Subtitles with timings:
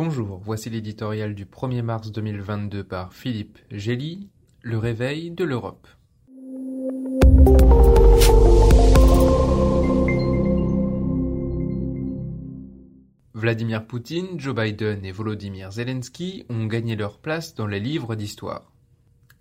[0.00, 4.28] Bonjour, voici l'éditorial du 1er mars 2022 par Philippe Gély,
[4.62, 5.88] Le réveil de l'Europe.
[13.34, 18.70] Vladimir Poutine, Joe Biden et Volodymyr Zelensky ont gagné leur place dans les livres d'histoire.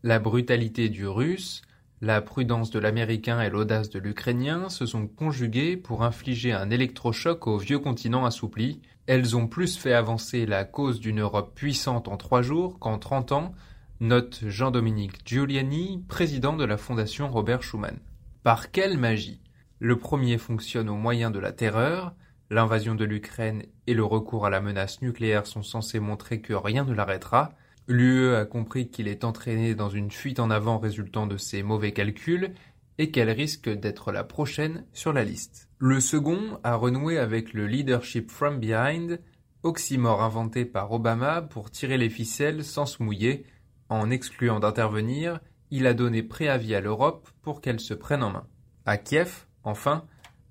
[0.02, 1.62] La brutalité du russe,
[2.02, 7.48] la prudence de l'américain et l'audace de l'ukrainien se sont conjuguées pour infliger un électrochoc
[7.48, 8.82] au vieux continent assoupli.
[9.08, 13.32] Elles ont plus fait avancer la cause d'une Europe puissante en trois jours qu'en trente
[13.32, 13.54] ans,
[14.00, 17.98] note Jean-Dominique Giuliani, président de la Fondation Robert Schuman.
[18.44, 19.42] Par quelle magie?
[19.80, 22.14] Le premier fonctionne au moyen de la terreur,
[22.52, 26.86] l'invasion de l'Ukraine et le recours à la menace nucléaire sont censés montrer que rien
[26.86, 27.54] ne l'arrêtera,
[27.88, 31.94] L'UE a compris qu'il est entraîné dans une fuite en avant résultant de ses mauvais
[31.94, 32.54] calculs
[32.98, 35.70] et qu'elle risque d'être la prochaine sur la liste.
[35.78, 39.22] Le second a renoué avec le leadership from behind,
[39.64, 43.46] oxymore inventé par Obama pour tirer les ficelles sans se mouiller.
[43.90, 45.40] En excluant d'intervenir,
[45.72, 48.48] il a donné préavis à l'Europe pour qu'elle se prenne en main.
[48.86, 50.06] À Kiev, enfin,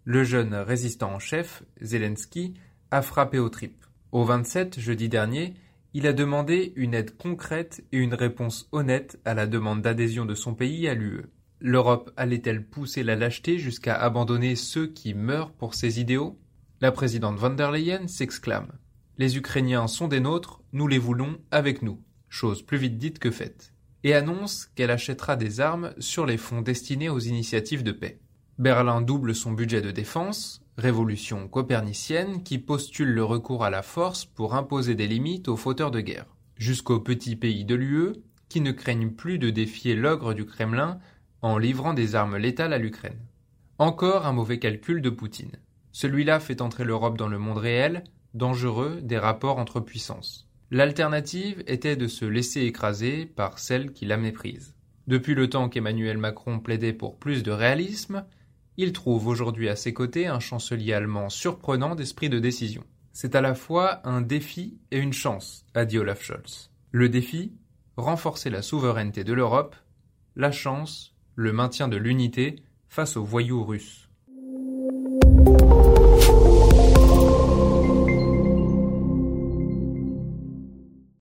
[0.04, 2.54] le jeune résistant en chef, Zelensky,
[2.90, 3.84] a frappé aux tripes.
[4.12, 5.54] Au 27, jeudi dernier,
[5.96, 10.34] il a demandé une aide concrète et une réponse honnête à la demande d'adhésion de
[10.34, 11.24] son pays à l'UE.
[11.58, 16.38] L'Europe allait-elle pousser la lâcheté jusqu'à abandonner ceux qui meurent pour ses idéaux?
[16.82, 18.72] La présidente von der Leyen s'exclame.
[19.16, 21.98] Les Ukrainiens sont des nôtres, nous les voulons avec nous.
[22.28, 23.72] Chose plus vite dite que faite.
[24.04, 28.20] Et annonce qu'elle achètera des armes sur les fonds destinés aux initiatives de paix.
[28.58, 34.24] Berlin double son budget de défense, révolution copernicienne qui postule le recours à la force
[34.24, 38.12] pour imposer des limites aux fauteurs de guerre, jusqu'aux petits pays de l'UE
[38.48, 40.98] qui ne craignent plus de défier l'ogre du Kremlin
[41.42, 43.18] en livrant des armes létales à l'Ukraine.
[43.78, 45.58] Encore un mauvais calcul de Poutine.
[45.92, 48.04] Celui-là fait entrer l'Europe dans le monde réel,
[48.34, 50.46] dangereux des rapports entre puissances.
[50.70, 54.74] L'alternative était de se laisser écraser par celle qui la méprise.
[55.06, 58.24] Depuis le temps qu'Emmanuel Macron plaidait pour plus de réalisme,
[58.76, 62.84] il trouve aujourd'hui à ses côtés un chancelier allemand surprenant d'esprit de décision.
[63.12, 66.70] C'est à la fois un défi et une chance, a dit Olaf Scholz.
[66.90, 67.52] Le défi,
[67.96, 69.74] renforcer la souveraineté de l'Europe,
[70.34, 72.56] la chance, le maintien de l'unité
[72.88, 74.08] face aux voyous russes.